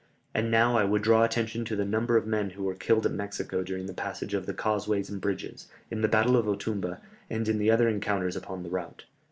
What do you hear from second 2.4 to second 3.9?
who were killed at Mexico during